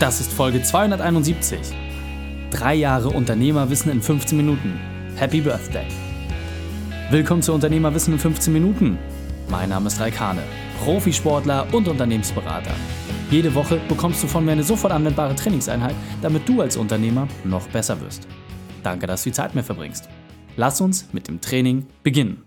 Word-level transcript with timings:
Das 0.00 0.20
ist 0.20 0.32
Folge 0.32 0.62
271. 0.62 1.58
Drei 2.52 2.76
Jahre 2.76 3.08
Unternehmerwissen 3.08 3.90
in 3.90 4.00
15 4.00 4.36
Minuten. 4.36 4.78
Happy 5.16 5.40
Birthday. 5.40 5.86
Willkommen 7.10 7.42
zu 7.42 7.52
Unternehmerwissen 7.52 8.12
in 8.12 8.20
15 8.20 8.52
Minuten. 8.52 8.96
Mein 9.48 9.70
Name 9.70 9.88
ist 9.88 9.98
Raikane, 9.98 10.44
Profisportler 10.84 11.66
und 11.74 11.88
Unternehmensberater. 11.88 12.70
Jede 13.32 13.52
Woche 13.56 13.80
bekommst 13.88 14.22
du 14.22 14.28
von 14.28 14.44
mir 14.44 14.52
eine 14.52 14.62
sofort 14.62 14.92
anwendbare 14.92 15.34
Trainingseinheit, 15.34 15.96
damit 16.22 16.48
du 16.48 16.60
als 16.60 16.76
Unternehmer 16.76 17.26
noch 17.42 17.66
besser 17.66 18.00
wirst. 18.00 18.28
Danke, 18.84 19.08
dass 19.08 19.24
du 19.24 19.30
die 19.30 19.34
Zeit 19.34 19.56
mir 19.56 19.64
verbringst. 19.64 20.08
Lass 20.56 20.80
uns 20.80 21.08
mit 21.12 21.26
dem 21.26 21.40
Training 21.40 21.88
beginnen. 22.04 22.44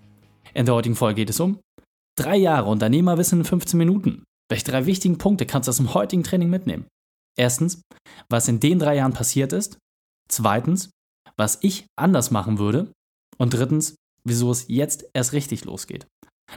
In 0.54 0.65
der 0.65 0.75
heutigen 0.75 0.95
Folge 0.95 1.15
geht 1.15 1.31
es 1.31 1.39
um 1.41 1.59
drei 2.18 2.38
Jahre 2.38 2.70
Unternehmerwissen 2.70 3.39
in 3.39 3.45
15 3.45 3.77
Minuten. 3.77 4.23
Welche 4.47 4.63
drei 4.63 4.86
wichtigen 4.86 5.18
Punkte 5.18 5.45
kannst 5.45 5.68
du 5.68 5.71
aus 5.71 5.77
dem 5.77 5.93
heutigen 5.93 6.23
Training 6.23 6.49
mitnehmen? 6.49 6.86
Erstens, 7.42 7.81
was 8.30 8.48
in 8.48 8.59
den 8.59 8.77
drei 8.77 8.98
Jahren 8.98 9.13
passiert 9.13 9.52
ist. 9.52 9.80
Zweitens, 10.30 10.91
was 11.38 11.58
ich 11.62 11.88
anders 11.98 12.30
machen 12.30 12.59
würde. 12.59 12.91
Und 13.40 13.55
drittens, 13.55 13.95
wieso 14.23 14.52
es 14.52 14.68
jetzt 14.68 15.09
erst 15.13 15.34
richtig 15.34 15.66
losgeht. 15.66 16.05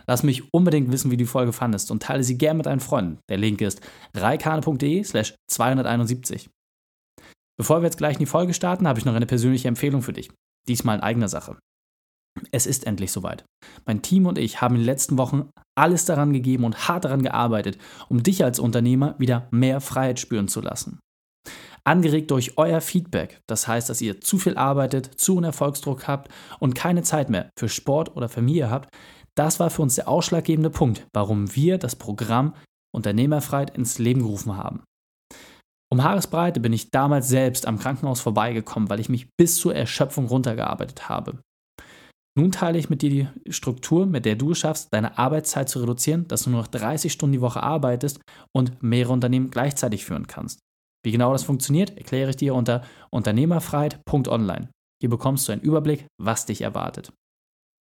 Lass 0.07 0.23
mich 0.23 0.53
unbedingt 0.53 0.93
wissen, 0.93 1.11
wie 1.11 1.17
du 1.17 1.25
die 1.25 1.31
Folge 1.31 1.55
fandest 1.55 1.91
und 1.91 2.03
teile 2.03 2.23
sie 2.23 2.37
gern 2.37 2.59
mit 2.59 2.67
deinen 2.67 2.81
Freunden. 2.81 3.19
Der 3.31 3.39
Link 3.39 3.63
ist 3.63 3.81
reikane.de 4.15 5.03
slash 5.05 5.35
271. 5.51 6.51
Bevor 7.57 7.81
wir 7.81 7.87
jetzt 7.87 7.97
gleich 7.97 8.17
in 8.17 8.21
die 8.21 8.27
Folge 8.27 8.53
starten, 8.53 8.87
habe 8.87 8.99
ich 8.99 9.07
noch 9.07 9.15
eine 9.15 9.25
persönliche 9.25 9.69
Empfehlung 9.69 10.03
für 10.03 10.13
dich. 10.13 10.31
Diesmal 10.69 10.99
in 10.99 11.03
eigener 11.03 11.29
Sache. 11.29 11.57
Es 12.51 12.67
ist 12.67 12.87
endlich 12.87 13.13
soweit. 13.13 13.45
Mein 13.87 14.03
Team 14.03 14.27
und 14.27 14.39
ich 14.39 14.61
haben 14.61 14.75
in 14.75 14.83
den 14.83 14.87
letzten 14.87 15.19
Wochen 15.19 15.51
alles 15.77 16.05
daran 16.05 16.33
gegeben 16.33 16.65
und 16.65 16.89
hart 16.89 17.05
daran 17.05 17.23
gearbeitet, 17.23 17.79
um 18.09 18.23
dich 18.23 18.45
als 18.45 18.59
Unternehmer 18.59 19.15
wieder 19.19 19.49
mehr 19.51 19.81
Freiheit 19.81 20.21
spüren 20.21 20.49
zu 20.49 20.61
lassen. 20.61 20.99
Angeregt 21.85 22.31
durch 22.31 22.57
euer 22.57 22.81
Feedback, 22.81 23.41
das 23.47 23.69
heißt, 23.69 23.91
dass 23.91 24.01
ihr 24.01 24.21
zu 24.21 24.39
viel 24.39 24.57
arbeitet, 24.57 25.21
zu 25.21 25.37
einen 25.37 25.45
Erfolgsdruck 25.45 26.09
habt 26.09 26.31
und 26.59 26.75
keine 26.75 27.03
Zeit 27.03 27.29
mehr 27.29 27.51
für 27.59 27.69
Sport 27.69 28.17
oder 28.17 28.29
Familie 28.29 28.71
habt, 28.71 28.89
das 29.37 29.61
war 29.61 29.69
für 29.69 29.83
uns 29.83 29.97
der 29.97 30.09
ausschlaggebende 30.09 30.71
Punkt, 30.71 31.07
warum 31.13 31.55
wir 31.55 31.79
das 31.79 31.97
Programm 31.97 32.55
Unternehmerfreiheit 32.95 33.77
ins 33.77 33.99
Leben 33.99 34.23
gerufen 34.23 34.57
haben. 34.57 34.83
Um 35.93 36.03
Haaresbreite 36.03 36.61
bin 36.61 36.73
ich 36.73 36.91
damals 36.91 37.29
selbst 37.29 37.67
am 37.67 37.79
Krankenhaus 37.79 38.21
vorbeigekommen, 38.21 38.89
weil 38.89 39.01
ich 39.01 39.09
mich 39.09 39.29
bis 39.37 39.57
zur 39.57 39.75
Erschöpfung 39.75 40.27
runtergearbeitet 40.27 41.09
habe. 41.09 41.39
Nun 42.37 42.51
teile 42.51 42.79
ich 42.79 42.91
mit 42.91 43.03
dir 43.03 43.33
die 43.47 43.53
Struktur, 43.53 44.07
mit 44.07 44.25
der 44.25 44.35
du 44.35 44.51
es 44.51 44.59
schaffst, 44.59 44.93
deine 44.93 45.19
Arbeitszeit 45.19 45.69
zu 45.69 45.81
reduzieren, 45.81 46.27
dass 46.27 46.43
du 46.43 46.51
nur 46.51 46.63
noch 46.63 46.67
30 46.67 47.13
Stunden 47.13 47.35
die 47.35 47.41
Woche 47.41 47.63
arbeitest 47.63 48.21
und 48.53 48.83
mehrere 48.83 49.13
Unternehmen 49.13 49.51
gleichzeitig 49.51 50.05
führen 50.05 50.27
kannst. 50.27 50.59
Wie 51.05 51.13
genau 51.13 51.33
das 51.33 51.45
funktioniert, 51.45 51.97
erkläre 51.97 52.31
ich 52.31 52.37
dir 52.37 52.55
unter 52.55 52.83
unternehmerfreiheit.online. 53.11 54.71
Hier 55.01 55.11
bekommst 55.11 55.47
du 55.47 55.53
einen 55.53 55.63
Überblick, 55.63 56.07
was 56.21 56.47
dich 56.47 56.63
erwartet. 56.63 57.13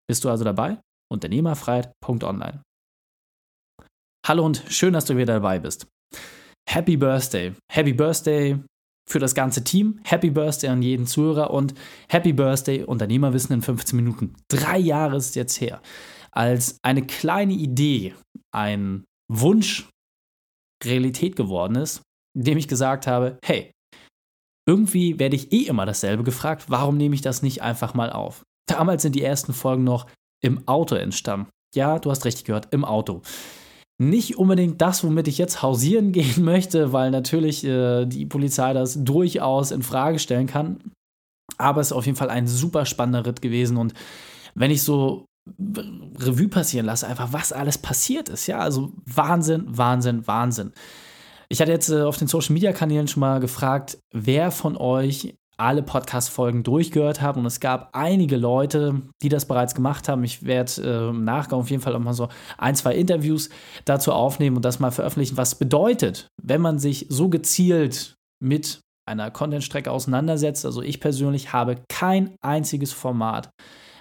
Bist 0.08 0.24
du 0.24 0.30
also 0.30 0.44
dabei? 0.44 0.80
Unternehmerfreiheit.online. 1.12 2.62
Hallo 4.28 4.46
und 4.46 4.64
schön, 4.68 4.94
dass 4.94 5.06
du 5.06 5.18
wieder 5.18 5.36
dabei 5.36 5.60
bist. 5.60 5.88
Happy 6.70 6.96
Birthday. 6.96 7.54
Happy 7.72 7.94
Birthday 7.94 8.60
für 9.10 9.20
das 9.20 9.36
ganze 9.36 9.64
Team. 9.64 10.00
Happy 10.04 10.30
Birthday 10.30 10.70
an 10.70 10.82
jeden 10.82 11.06
Zuhörer 11.06 11.52
und 11.52 11.74
Happy 12.10 12.34
Birthday 12.34 12.84
Unternehmerwissen 12.84 13.54
in 13.54 13.62
15 13.62 13.96
Minuten. 13.96 14.34
Drei 14.48 14.78
Jahre 14.78 15.18
ist 15.18 15.36
jetzt 15.36 15.60
her, 15.60 15.82
als 16.32 16.78
eine 16.84 17.06
kleine 17.06 17.54
Idee, 17.54 18.14
ein 18.52 19.04
Wunsch 19.32 19.90
Realität 20.84 21.36
geworden 21.36 21.76
ist, 21.76 22.02
indem 22.36 22.58
ich 22.58 22.68
gesagt 22.68 23.08
habe, 23.08 23.38
hey, 23.44 23.72
irgendwie 24.68 25.20
werde 25.20 25.36
ich 25.36 25.52
eh 25.52 25.64
immer 25.64 25.86
dasselbe 25.86 26.24
gefragt, 26.24 26.66
warum 26.68 26.98
nehme 26.98 27.16
ich 27.16 27.22
das 27.22 27.42
nicht 27.42 27.62
einfach 27.62 27.94
mal 27.94 28.12
auf? 28.12 28.44
Damals 28.68 29.02
sind 29.02 29.16
die 29.16 29.24
ersten 29.24 29.54
Folgen 29.54 29.84
noch 29.84 30.08
im 30.42 30.68
Auto 30.68 30.96
entstanden. 30.96 31.50
Ja, 31.76 32.00
du 32.00 32.12
hast 32.12 32.26
richtig 32.26 32.46
gehört, 32.46 32.74
im 32.74 32.86
Auto 32.86 33.22
nicht 34.02 34.38
unbedingt 34.38 34.82
das, 34.82 35.04
womit 35.04 35.28
ich 35.28 35.38
jetzt 35.38 35.62
hausieren 35.62 36.12
gehen 36.14 36.44
möchte, 36.44 36.94
weil 36.94 37.12
natürlich 37.12 37.64
äh, 37.64 38.06
die 38.06 38.26
Polizei 38.26 38.74
das 38.74 39.04
durchaus 39.04 39.72
in 39.72 39.84
Frage 39.84 40.20
stellen 40.20 40.48
kann. 40.48 40.92
Aber 41.58 41.82
es 41.82 41.88
ist 41.88 41.94
auf 41.94 42.06
jeden 42.06 42.18
Fall 42.18 42.30
ein 42.30 42.48
super 42.48 42.86
spannender 42.86 43.26
Ritt 43.26 43.42
gewesen 43.42 43.78
und 43.78 43.94
wenn 44.56 44.72
ich 44.72 44.84
so 44.84 45.26
Revue 46.20 46.48
passieren 46.48 46.86
lasse, 46.86 47.08
einfach 47.08 47.34
was 47.34 47.52
alles 47.52 47.78
passiert 47.78 48.30
ist, 48.30 48.48
ja, 48.48 48.60
also 48.60 48.94
Wahnsinn, 49.06 49.66
Wahnsinn, 49.68 50.26
Wahnsinn. 50.26 50.72
Ich 51.50 51.62
hatte 51.62 51.72
jetzt 51.72 51.90
äh, 51.90 52.02
auf 52.02 52.18
den 52.18 52.28
Social 52.28 52.54
Media 52.54 52.72
Kanälen 52.72 53.08
schon 53.08 53.20
mal 53.20 53.40
gefragt, 53.40 53.98
wer 54.14 54.52
von 54.52 54.78
euch 54.78 55.36
alle 55.58 55.84
Podcast-Folgen 55.84 56.64
durchgehört 56.64 57.22
haben. 57.22 57.42
Und 57.42 57.46
es 57.46 57.60
gab 57.60 57.90
einige 57.94 58.38
Leute, 58.38 59.02
die 59.22 59.30
das 59.30 59.48
bereits 59.48 59.76
gemacht 59.76 60.08
haben. 60.10 60.24
Ich 60.24 60.44
werde 60.44 60.82
äh, 60.82 61.10
im 61.10 61.24
Nachgang 61.24 61.60
auf 61.60 61.70
jeden 61.70 61.82
Fall 61.82 61.96
auch 61.96 62.00
mal 62.00 62.14
so 62.14 62.30
ein, 62.58 62.76
zwei 62.76 62.96
Interviews 62.96 63.50
dazu 63.86 64.12
aufnehmen 64.12 64.56
und 64.56 64.66
das 64.66 64.80
mal 64.80 64.92
veröffentlichen, 64.92 65.38
was 65.38 65.56
bedeutet, 65.56 66.28
wenn 66.42 66.62
man 66.62 66.80
sich 66.80 67.06
so 67.10 67.30
gezielt 67.30 68.16
mit 68.42 68.82
einer 69.06 69.32
Content-Strecke 69.32 69.92
auseinandersetzt. 69.92 70.66
Also 70.66 70.82
ich 70.82 71.00
persönlich 71.00 71.54
habe 71.54 71.84
kein 71.90 72.36
einziges 72.42 72.94
Format, 72.94 73.50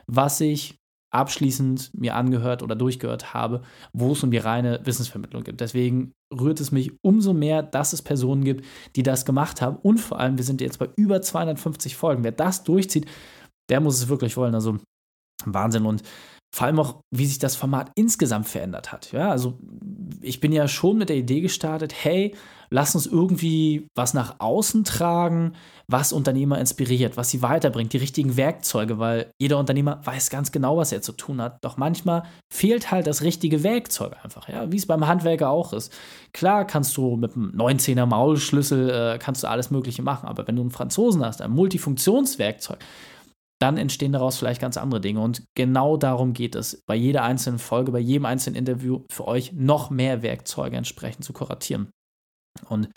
was 0.06 0.40
ich 0.40 0.76
abschließend 1.12 1.90
mir 1.94 2.16
angehört 2.16 2.62
oder 2.62 2.74
durchgehört 2.74 3.34
habe, 3.34 3.62
wo 3.92 4.12
es 4.12 4.22
um 4.22 4.30
die 4.30 4.38
reine 4.38 4.80
Wissensvermittlung 4.84 5.44
geht. 5.44 5.60
Deswegen 5.60 6.12
rührt 6.32 6.60
es 6.60 6.72
mich 6.72 6.92
umso 7.02 7.32
mehr, 7.34 7.62
dass 7.62 7.92
es 7.92 8.02
Personen 8.02 8.44
gibt, 8.44 8.64
die 8.96 9.02
das 9.02 9.24
gemacht 9.24 9.60
haben. 9.60 9.76
Und 9.76 9.98
vor 9.98 10.18
allem, 10.18 10.38
wir 10.38 10.44
sind 10.44 10.60
jetzt 10.60 10.78
bei 10.78 10.88
über 10.96 11.20
250 11.20 11.96
Folgen. 11.96 12.24
Wer 12.24 12.32
das 12.32 12.64
durchzieht, 12.64 13.06
der 13.68 13.80
muss 13.80 13.98
es 13.98 14.08
wirklich 14.08 14.36
wollen. 14.36 14.54
Also 14.54 14.78
Wahnsinn. 15.44 15.86
Und 15.86 16.02
vor 16.54 16.66
allem 16.66 16.78
auch, 16.80 17.00
wie 17.10 17.26
sich 17.26 17.38
das 17.38 17.56
Format 17.56 17.90
insgesamt 17.94 18.46
verändert 18.46 18.92
hat. 18.92 19.12
Ja, 19.12 19.30
also 19.30 19.58
ich 20.20 20.40
bin 20.40 20.52
ja 20.52 20.68
schon 20.68 20.98
mit 20.98 21.08
der 21.08 21.16
Idee 21.16 21.40
gestartet, 21.40 21.94
hey, 21.94 22.34
lass 22.72 22.94
uns 22.94 23.06
irgendwie 23.06 23.86
was 23.94 24.14
nach 24.14 24.36
außen 24.38 24.84
tragen, 24.84 25.52
was 25.86 26.12
Unternehmer 26.12 26.58
inspiriert, 26.58 27.16
was 27.16 27.28
sie 27.28 27.42
weiterbringt, 27.42 27.92
die 27.92 27.98
richtigen 27.98 28.36
Werkzeuge, 28.36 28.98
weil 28.98 29.30
jeder 29.38 29.58
Unternehmer 29.58 30.00
weiß 30.04 30.30
ganz 30.30 30.52
genau, 30.52 30.78
was 30.78 30.90
er 30.90 31.02
zu 31.02 31.12
tun 31.12 31.40
hat. 31.42 31.58
Doch 31.62 31.76
manchmal 31.76 32.24
fehlt 32.52 32.90
halt 32.90 33.06
das 33.06 33.22
richtige 33.22 33.62
Werkzeug 33.62 34.16
einfach, 34.22 34.48
ja, 34.48 34.72
wie 34.72 34.78
es 34.78 34.86
beim 34.86 35.06
Handwerker 35.06 35.50
auch 35.50 35.72
ist. 35.74 35.92
Klar 36.32 36.66
kannst 36.66 36.96
du 36.96 37.16
mit 37.16 37.36
einem 37.36 37.52
19er 37.54 38.06
Maulschlüssel 38.06 38.90
äh, 38.90 39.18
kannst 39.18 39.42
du 39.42 39.48
alles 39.48 39.70
Mögliche 39.70 40.02
machen, 40.02 40.26
aber 40.26 40.46
wenn 40.48 40.56
du 40.56 40.62
einen 40.62 40.70
Franzosen 40.70 41.24
hast, 41.24 41.42
ein 41.42 41.50
Multifunktionswerkzeug, 41.50 42.78
dann 43.60 43.76
entstehen 43.76 44.12
daraus 44.12 44.38
vielleicht 44.38 44.60
ganz 44.60 44.76
andere 44.76 45.00
Dinge. 45.00 45.20
Und 45.20 45.44
genau 45.54 45.96
darum 45.96 46.32
geht 46.32 46.56
es, 46.56 46.82
bei 46.86 46.96
jeder 46.96 47.22
einzelnen 47.22 47.60
Folge, 47.60 47.92
bei 47.92 48.00
jedem 48.00 48.24
einzelnen 48.24 48.56
Interview 48.56 49.04
für 49.10 49.28
euch 49.28 49.52
noch 49.52 49.90
mehr 49.90 50.22
Werkzeuge 50.22 50.76
entsprechend 50.76 51.24
zu 51.24 51.32
kuratieren. 51.32 51.90
Und 52.68 52.88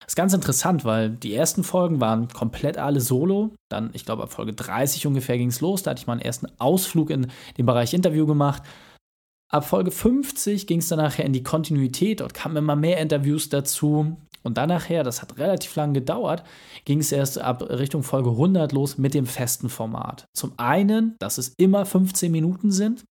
das 0.00 0.12
ist 0.12 0.16
ganz 0.16 0.34
interessant, 0.34 0.84
weil 0.84 1.10
die 1.10 1.34
ersten 1.34 1.64
Folgen 1.64 2.00
waren 2.00 2.28
komplett 2.28 2.76
alle 2.76 3.00
solo. 3.00 3.54
Dann, 3.70 3.90
ich 3.94 4.04
glaube, 4.04 4.22
ab 4.22 4.32
Folge 4.32 4.52
30 4.52 5.06
ungefähr 5.06 5.38
ging 5.38 5.48
es 5.48 5.62
los. 5.62 5.82
Da 5.82 5.90
hatte 5.90 6.00
ich 6.00 6.06
mal 6.06 6.14
einen 6.14 6.22
ersten 6.22 6.46
Ausflug 6.58 7.10
in 7.10 7.30
den 7.56 7.64
Bereich 7.66 7.94
Interview 7.94 8.26
gemacht. 8.26 8.62
Ab 9.50 9.64
Folge 9.64 9.90
50 9.90 10.66
ging 10.66 10.80
es 10.80 10.88
dann 10.88 10.98
nachher 10.98 11.24
in 11.24 11.32
die 11.32 11.42
Kontinuität. 11.42 12.20
Dort 12.20 12.34
kamen 12.34 12.56
immer 12.56 12.76
mehr 12.76 12.98
Interviews 12.98 13.48
dazu. 13.48 14.16
Und 14.42 14.58
dann 14.58 14.68
nachher, 14.68 15.04
das 15.04 15.22
hat 15.22 15.38
relativ 15.38 15.74
lange 15.74 15.94
gedauert, 15.94 16.44
ging 16.84 17.00
es 17.00 17.12
erst 17.12 17.38
ab 17.38 17.62
Richtung 17.62 18.02
Folge 18.02 18.30
100 18.30 18.72
los 18.72 18.98
mit 18.98 19.14
dem 19.14 19.24
festen 19.24 19.70
Format. 19.70 20.26
Zum 20.36 20.52
einen, 20.58 21.16
dass 21.18 21.38
es 21.38 21.54
immer 21.56 21.86
15 21.86 22.30
Minuten 22.30 22.70
sind. 22.70 23.04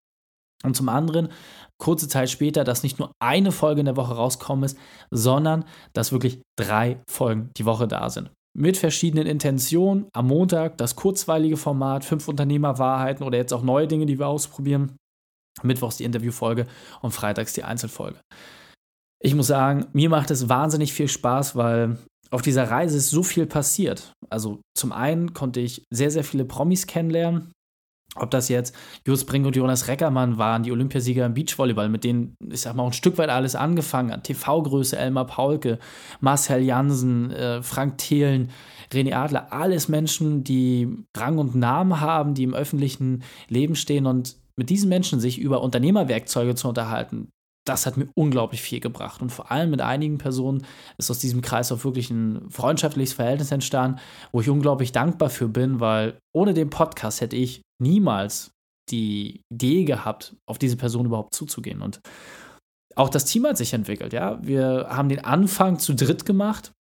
Und 0.65 0.75
zum 0.75 0.89
anderen, 0.89 1.29
kurze 1.77 2.07
Zeit 2.07 2.29
später, 2.29 2.63
dass 2.63 2.83
nicht 2.83 2.99
nur 2.99 3.11
eine 3.19 3.51
Folge 3.51 3.81
in 3.81 3.85
der 3.85 3.97
Woche 3.97 4.13
rauskommen 4.13 4.63
ist, 4.63 4.77
sondern 5.11 5.65
dass 5.93 6.11
wirklich 6.11 6.41
drei 6.57 7.01
Folgen 7.09 7.49
die 7.57 7.65
Woche 7.65 7.87
da 7.87 8.09
sind. 8.09 8.31
Mit 8.55 8.77
verschiedenen 8.77 9.27
Intentionen. 9.27 10.07
Am 10.13 10.27
Montag 10.27 10.77
das 10.77 10.95
kurzweilige 10.95 11.57
Format, 11.57 12.05
fünf 12.05 12.27
Unternehmerwahrheiten 12.27 13.25
oder 13.25 13.37
jetzt 13.37 13.53
auch 13.53 13.63
neue 13.63 13.87
Dinge, 13.87 14.05
die 14.05 14.19
wir 14.19 14.27
ausprobieren. 14.27 14.95
Mittwochs 15.61 15.97
die 15.97 16.03
Interviewfolge 16.03 16.65
und 17.01 17.11
freitags 17.11 17.53
die 17.53 17.63
Einzelfolge. 17.63 18.19
Ich 19.21 19.35
muss 19.35 19.47
sagen, 19.47 19.87
mir 19.93 20.09
macht 20.09 20.31
es 20.31 20.49
wahnsinnig 20.49 20.93
viel 20.93 21.07
Spaß, 21.07 21.55
weil 21.55 21.97
auf 22.31 22.41
dieser 22.41 22.69
Reise 22.69 22.97
ist 22.97 23.09
so 23.09 23.23
viel 23.23 23.45
passiert. 23.45 24.13
Also 24.29 24.61
zum 24.75 24.91
einen 24.91 25.33
konnte 25.33 25.59
ich 25.59 25.85
sehr, 25.91 26.11
sehr 26.11 26.23
viele 26.23 26.45
Promis 26.45 26.87
kennenlernen. 26.87 27.51
Ob 28.15 28.29
das 28.29 28.47
jetzt 28.47 28.75
Jus 29.07 29.25
Brink 29.25 29.45
und 29.47 29.55
Jonas 29.55 29.87
Reckermann 29.87 30.37
waren, 30.37 30.61
die 30.61 30.71
Olympiasieger 30.71 31.25
im 31.25 31.33
Beachvolleyball, 31.33 31.89
mit 31.89 32.03
denen, 32.03 32.37
ich 32.47 32.61
sag 32.61 32.75
mal, 32.75 32.85
ein 32.85 32.93
Stück 32.93 33.17
weit 33.17 33.29
alles 33.29 33.55
angefangen 33.55 34.11
hat. 34.11 34.25
TV-Größe 34.25 34.97
Elmar 34.97 35.25
Paulke, 35.25 35.79
Marcel 36.19 36.61
Jansen, 36.61 37.31
äh, 37.31 37.63
Frank 37.63 37.97
Thelen, 37.97 38.51
René 38.91 39.15
Adler, 39.15 39.51
alles 39.51 39.87
Menschen, 39.87 40.43
die 40.43 40.87
Rang 41.17 41.39
und 41.39 41.55
Namen 41.55 42.01
haben, 42.01 42.35
die 42.35 42.43
im 42.43 42.53
öffentlichen 42.53 43.23
Leben 43.49 43.75
stehen 43.75 44.05
und 44.05 44.35
mit 44.55 44.69
diesen 44.69 44.89
Menschen 44.89 45.19
sich 45.19 45.39
über 45.39 45.61
Unternehmerwerkzeuge 45.61 46.53
zu 46.53 46.67
unterhalten, 46.67 47.29
das 47.65 47.85
hat 47.85 47.97
mir 47.97 48.09
unglaublich 48.15 48.61
viel 48.61 48.79
gebracht. 48.79 49.21
Und 49.21 49.31
vor 49.31 49.51
allem 49.51 49.69
mit 49.71 49.81
einigen 49.81 50.17
Personen 50.17 50.65
ist 50.97 51.09
aus 51.09 51.19
diesem 51.19 51.41
Kreis 51.41 51.71
auch 51.71 51.83
wirklich 51.83 52.09
ein 52.09 52.49
freundschaftliches 52.49 53.13
Verhältnis 53.13 53.51
entstanden, 53.51 53.99
wo 54.31 54.41
ich 54.41 54.49
unglaublich 54.49 54.91
dankbar 54.91 55.29
für 55.29 55.47
bin, 55.47 55.79
weil 55.79 56.17
ohne 56.35 56.53
den 56.53 56.69
Podcast 56.69 57.21
hätte 57.21 57.35
ich 57.35 57.61
niemals 57.81 58.51
die 58.89 59.41
Idee 59.51 59.85
gehabt, 59.85 60.35
auf 60.45 60.57
diese 60.57 60.75
Person 60.75 61.05
überhaupt 61.05 61.35
zuzugehen. 61.35 61.81
Und 61.81 62.01
auch 62.95 63.09
das 63.09 63.25
Team 63.25 63.45
hat 63.47 63.57
sich 63.57 63.73
entwickelt, 63.73 64.13
ja. 64.13 64.39
Wir 64.43 64.87
haben 64.89 65.09
den 65.09 65.23
Anfang 65.23 65.79
zu 65.79 65.95
dritt 65.95 66.25
gemacht 66.25 66.73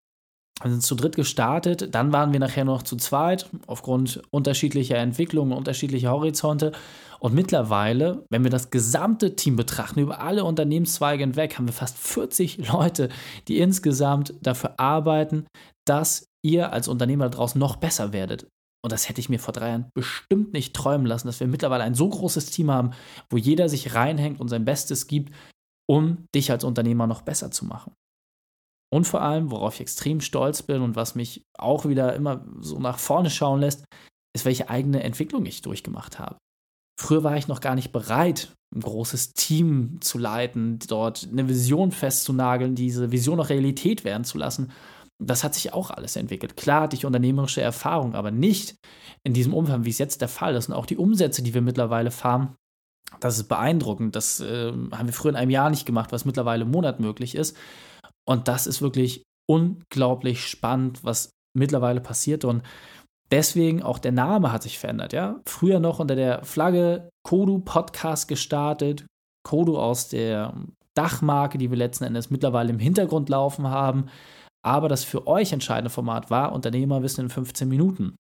wir 0.62 0.72
sind 0.72 0.84
zu 0.84 0.96
dritt 0.96 1.16
gestartet, 1.16 1.94
dann 1.96 2.14
waren 2.14 2.34
wir 2.34 2.40
nachher 2.40 2.66
noch 2.66 2.84
zu 2.84 2.96
zweit, 2.96 3.50
aufgrund 3.68 4.22
unterschiedlicher 4.32 4.98
Entwicklungen, 4.98 5.54
unterschiedlicher 5.54 6.12
Horizonte. 6.12 6.72
Und 7.20 7.34
mittlerweile, 7.34 8.26
wenn 8.30 8.44
wir 8.44 8.52
das 8.52 8.70
gesamte 8.70 9.36
Team 9.36 9.56
betrachten, 9.56 10.00
über 10.00 10.22
alle 10.22 10.44
Unternehmenszweige 10.44 11.24
hinweg, 11.24 11.58
haben 11.58 11.68
wir 11.68 11.74
fast 11.74 11.98
40 11.98 12.68
Leute, 12.72 13.10
die 13.48 13.60
insgesamt 13.60 14.34
dafür 14.42 14.80
arbeiten, 14.80 15.46
dass 15.86 16.28
ihr 16.44 16.72
als 16.74 16.88
Unternehmer 16.88 17.30
draußen 17.30 17.60
noch 17.60 17.76
besser 17.76 18.14
werdet. 18.14 18.48
Und 18.84 18.92
das 18.92 19.08
hätte 19.08 19.22
ich 19.22 19.30
mir 19.30 19.40
vor 19.40 19.54
drei 19.54 19.70
Jahren 19.70 19.92
bestimmt 19.94 20.54
nicht 20.54 20.76
träumen 20.76 21.06
lassen, 21.06 21.28
dass 21.28 21.40
wir 21.40 21.48
mittlerweile 21.48 21.84
ein 21.84 21.94
so 21.94 22.10
großes 22.10 22.48
Team 22.48 22.72
haben, 22.72 22.92
wo 23.30 23.38
jeder 23.38 23.70
sich 23.70 23.94
reinhängt 23.94 24.40
und 24.40 24.50
sein 24.50 24.66
Bestes 24.66 25.06
gibt, 25.06 25.34
um 25.88 26.26
dich 26.34 26.52
als 26.52 26.64
Unternehmer 26.64 27.06
noch 27.06 27.22
besser 27.22 27.52
zu 27.52 27.66
machen. 27.66 27.94
Und 28.94 29.06
vor 29.06 29.22
allem, 29.22 29.52
worauf 29.52 29.76
ich 29.76 29.82
extrem 29.82 30.20
stolz 30.22 30.64
bin 30.64 30.82
und 30.82 30.96
was 30.96 31.16
mich 31.16 31.46
auch 31.58 31.86
wieder 31.86 32.14
immer 32.14 32.46
so 32.60 32.78
nach 32.78 33.00
vorne 33.00 33.30
schauen 33.30 33.62
lässt, 33.62 33.86
ist, 34.36 34.46
welche 34.46 34.70
eigene 34.70 35.04
Entwicklung 35.04 35.46
ich 35.46 35.62
durchgemacht 35.62 36.20
habe. 36.20 36.38
Früher 37.00 37.24
war 37.24 37.38
ich 37.38 37.48
noch 37.48 37.62
gar 37.62 37.76
nicht 37.76 37.92
bereit, 37.92 38.54
ein 38.76 38.82
großes 38.82 39.34
Team 39.34 40.00
zu 40.02 40.18
leiten, 40.18 40.80
dort 40.88 41.28
eine 41.32 41.48
Vision 41.48 41.92
festzunageln, 41.92 42.76
diese 42.76 43.12
Vision 43.12 43.40
auch 43.40 43.50
Realität 43.50 44.04
werden 44.04 44.24
zu 44.24 44.38
lassen. 44.38 44.72
Das 45.24 45.44
hat 45.44 45.54
sich 45.54 45.74
auch 45.74 45.92
alles 45.92 46.16
entwickelt. 46.16 46.58
Klar 46.58 46.82
hatte 46.82 46.96
ich 46.96 47.06
unternehmerische 47.06 47.62
Erfahrung, 47.62 48.16
aber 48.16 48.32
nicht 48.32 48.76
in 49.24 49.34
diesem 49.34 49.54
Umfang, 49.54 49.86
wie 49.86 49.90
es 49.90 50.00
jetzt 50.00 50.22
der 50.22 50.28
Fall 50.28 50.56
ist. 50.56 50.70
Und 50.70 50.76
auch 50.76 50.86
die 50.86 50.98
Umsätze, 50.98 51.44
die 51.44 51.54
wir 51.54 51.62
mittlerweile 51.62 52.12
fahren, 52.12 52.56
das 53.20 53.38
ist 53.38 53.48
beeindruckend. 53.48 54.16
Das 54.16 54.40
äh, 54.40 54.72
haben 54.72 55.06
wir 55.06 55.14
früher 55.14 55.32
in 55.32 55.38
einem 55.38 55.52
Jahr 55.52 55.70
nicht 55.70 55.86
gemacht, 55.86 56.12
was 56.12 56.26
mittlerweile 56.26 56.64
im 56.64 56.72
Monat 56.72 57.00
möglich 57.00 57.36
ist. 57.36 57.56
Und 58.26 58.48
das 58.48 58.68
ist 58.68 58.82
wirklich 58.82 59.24
unglaublich 59.50 60.48
spannend, 60.48 61.04
was 61.04 61.32
mittlerweile 61.54 62.02
passiert. 62.02 62.46
Und 62.46 62.64
deswegen 63.32 63.84
auch 63.84 64.00
der 64.00 64.12
Name 64.12 64.52
hat 64.52 64.64
sich 64.64 64.80
verändert. 64.80 65.14
Ja? 65.14 65.42
Früher 65.46 65.80
noch 65.80 66.00
unter 66.00 66.16
der 66.16 66.44
Flagge 66.44 67.10
Kodu 67.24 67.60
Podcast 67.60 68.28
gestartet. 68.28 69.06
Kodu 69.44 69.78
aus 69.78 70.10
der 70.10 70.54
Dachmarke, 70.96 71.58
die 71.58 71.70
wir 71.70 71.78
letzten 71.78 72.04
Endes 72.04 72.30
mittlerweile 72.30 72.70
im 72.70 72.80
Hintergrund 72.80 73.30
laufen 73.30 73.68
haben. 73.68 74.08
Aber 74.64 74.90
das 74.90 75.04
für 75.04 75.26
euch 75.28 75.52
entscheidende 75.54 75.90
Format 75.90 76.30
war 76.30 76.52
Unternehmerwissen 76.52 77.26
in 77.26 77.30
15 77.30 77.68
Minuten. 77.68 78.16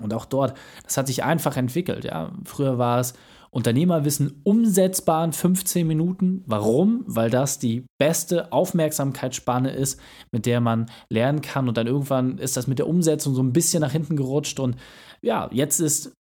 Und 0.00 0.14
auch 0.14 0.24
dort, 0.24 0.56
das 0.84 0.96
hat 0.96 1.06
sich 1.06 1.24
einfach 1.24 1.56
entwickelt. 1.56 2.04
Ja? 2.04 2.32
Früher 2.44 2.78
war 2.78 3.00
es 3.00 3.14
Unternehmerwissen 3.50 4.40
umsetzbar 4.44 5.24
in 5.26 5.32
15 5.32 5.86
Minuten. 5.86 6.42
Warum? 6.46 7.04
Weil 7.06 7.28
das 7.28 7.58
die 7.58 7.84
beste 7.98 8.50
Aufmerksamkeitsspanne 8.50 9.70
ist, 9.70 10.00
mit 10.32 10.46
der 10.46 10.60
man 10.60 10.90
lernen 11.10 11.42
kann. 11.42 11.68
Und 11.68 11.76
dann 11.76 11.86
irgendwann 11.86 12.38
ist 12.38 12.56
das 12.56 12.66
mit 12.66 12.78
der 12.78 12.88
Umsetzung 12.88 13.34
so 13.34 13.42
ein 13.42 13.52
bisschen 13.52 13.82
nach 13.82 13.92
hinten 13.92 14.16
gerutscht. 14.16 14.58
Und 14.58 14.76
ja, 15.20 15.50
jetzt 15.52 15.80
ist 15.80 16.12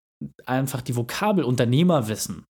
einfach 0.46 0.82
die 0.82 0.96
Vokabel 0.96 1.46
Unternehmerwissen 1.46 2.44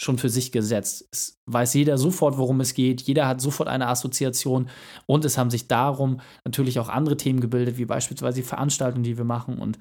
schon 0.00 0.16
für 0.16 0.30
sich 0.30 0.52
gesetzt. 0.52 1.08
Es 1.12 1.36
weiß 1.46 1.74
jeder 1.74 1.98
sofort, 1.98 2.38
worum 2.38 2.60
es 2.60 2.72
geht. 2.72 3.02
Jeder 3.02 3.26
hat 3.26 3.40
sofort 3.40 3.68
eine 3.68 3.88
Assoziation. 3.88 4.70
Und 5.06 5.24
es 5.24 5.36
haben 5.36 5.50
sich 5.50 5.66
darum 5.66 6.20
natürlich 6.44 6.78
auch 6.78 6.88
andere 6.88 7.16
Themen 7.16 7.40
gebildet, 7.40 7.78
wie 7.78 7.84
beispielsweise 7.84 8.36
die 8.36 8.46
Veranstaltungen, 8.46 9.02
die 9.02 9.18
wir 9.18 9.24
machen. 9.24 9.58
Und 9.58 9.78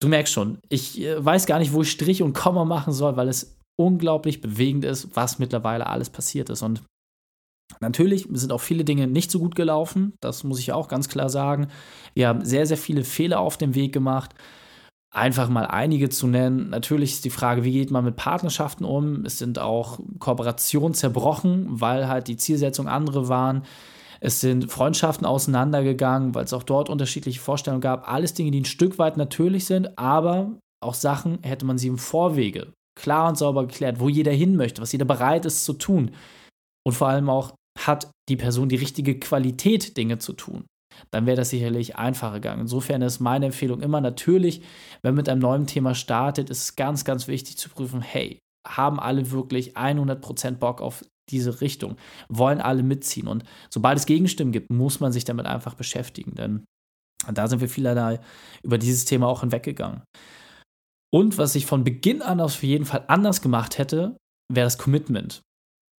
du 0.00 0.08
merkst 0.08 0.32
schon, 0.32 0.58
ich 0.68 1.00
äh, 1.00 1.24
weiß 1.24 1.46
gar 1.46 1.58
nicht, 1.58 1.72
wo 1.72 1.82
ich 1.82 1.90
Strich 1.90 2.22
und 2.22 2.32
Komma 2.32 2.64
machen 2.64 2.92
soll, 2.92 3.16
weil 3.16 3.28
es 3.28 3.56
unglaublich 3.78 4.40
bewegend 4.40 4.84
ist, 4.84 5.14
was 5.14 5.38
mittlerweile 5.38 5.86
alles 5.86 6.10
passiert 6.10 6.50
ist. 6.50 6.62
Und 6.62 6.82
natürlich 7.80 8.26
sind 8.32 8.52
auch 8.52 8.60
viele 8.60 8.84
Dinge 8.84 9.06
nicht 9.06 9.30
so 9.30 9.38
gut 9.38 9.54
gelaufen, 9.54 10.14
das 10.20 10.44
muss 10.44 10.58
ich 10.58 10.72
auch 10.72 10.88
ganz 10.88 11.08
klar 11.08 11.30
sagen. 11.30 11.68
Wir 12.14 12.28
haben 12.28 12.44
sehr, 12.44 12.66
sehr 12.66 12.76
viele 12.76 13.04
Fehler 13.04 13.40
auf 13.40 13.56
dem 13.56 13.74
Weg 13.74 13.92
gemacht. 13.92 14.34
Einfach 15.12 15.48
mal 15.48 15.66
einige 15.66 16.08
zu 16.08 16.28
nennen. 16.28 16.70
Natürlich 16.70 17.14
ist 17.14 17.24
die 17.24 17.30
Frage, 17.30 17.64
wie 17.64 17.72
geht 17.72 17.90
man 17.90 18.04
mit 18.04 18.14
Partnerschaften 18.14 18.84
um? 18.84 19.24
Es 19.24 19.38
sind 19.38 19.58
auch 19.58 19.98
Kooperationen 20.20 20.94
zerbrochen, 20.94 21.66
weil 21.68 22.06
halt 22.06 22.28
die 22.28 22.36
Zielsetzungen 22.36 22.92
andere 22.92 23.28
waren. 23.28 23.64
Es 24.20 24.40
sind 24.40 24.70
Freundschaften 24.70 25.26
auseinandergegangen, 25.26 26.34
weil 26.34 26.44
es 26.44 26.52
auch 26.52 26.62
dort 26.62 26.90
unterschiedliche 26.90 27.40
Vorstellungen 27.40 27.80
gab. 27.80 28.08
Alles 28.08 28.34
Dinge, 28.34 28.50
die 28.50 28.60
ein 28.60 28.66
Stück 28.66 28.98
weit 28.98 29.16
natürlich 29.16 29.64
sind, 29.64 29.98
aber 29.98 30.58
auch 30.82 30.94
Sachen 30.94 31.38
hätte 31.42 31.66
man 31.66 31.78
sie 31.78 31.88
im 31.88 31.98
Vorwege 31.98 32.72
klar 33.00 33.28
und 33.28 33.38
sauber 33.38 33.66
geklärt, 33.66 33.98
wo 33.98 34.08
jeder 34.08 34.32
hin 34.32 34.56
möchte, 34.56 34.82
was 34.82 34.92
jeder 34.92 35.06
bereit 35.06 35.46
ist 35.46 35.64
zu 35.64 35.72
tun. 35.72 36.10
Und 36.86 36.92
vor 36.92 37.08
allem 37.08 37.28
auch, 37.28 37.54
hat 37.78 38.10
die 38.28 38.36
Person 38.36 38.68
die 38.68 38.76
richtige 38.76 39.18
Qualität, 39.18 39.96
Dinge 39.96 40.18
zu 40.18 40.32
tun. 40.32 40.66
Dann 41.12 41.24
wäre 41.24 41.36
das 41.36 41.50
sicherlich 41.50 41.96
einfacher 41.96 42.34
gegangen. 42.34 42.62
Insofern 42.62 43.00
ist 43.00 43.20
meine 43.20 43.46
Empfehlung 43.46 43.80
immer 43.80 44.00
natürlich, 44.00 44.60
wenn 45.02 45.14
man 45.14 45.22
mit 45.22 45.28
einem 45.28 45.40
neuen 45.40 45.66
Thema 45.66 45.94
startet, 45.94 46.50
ist 46.50 46.62
es 46.62 46.76
ganz, 46.76 47.04
ganz 47.04 47.28
wichtig 47.28 47.56
zu 47.56 47.70
prüfen, 47.70 48.02
hey, 48.02 48.38
haben 48.66 49.00
alle 49.00 49.30
wirklich 49.30 49.76
100% 49.76 50.52
Bock 50.52 50.80
auf 50.80 51.04
diese 51.30 51.60
Richtung, 51.60 51.96
wollen 52.28 52.60
alle 52.60 52.82
mitziehen. 52.82 53.28
Und 53.28 53.44
sobald 53.70 53.98
es 53.98 54.06
Gegenstimmen 54.06 54.52
gibt, 54.52 54.70
muss 54.70 55.00
man 55.00 55.12
sich 55.12 55.24
damit 55.24 55.46
einfach 55.46 55.74
beschäftigen, 55.74 56.34
denn 56.34 56.64
da 57.32 57.48
sind 57.48 57.60
wir 57.60 57.68
vielerlei 57.68 58.20
über 58.62 58.78
dieses 58.78 59.04
Thema 59.04 59.28
auch 59.28 59.40
hinweggegangen. 59.40 60.02
Und 61.12 61.38
was 61.38 61.54
ich 61.54 61.66
von 61.66 61.84
Beginn 61.84 62.22
an 62.22 62.40
auf 62.40 62.62
jeden 62.62 62.84
Fall 62.84 63.04
anders 63.08 63.42
gemacht 63.42 63.78
hätte, 63.78 64.16
wäre 64.52 64.66
das 64.66 64.78
Commitment. 64.78 65.42